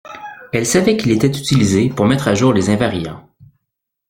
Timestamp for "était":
1.11-1.27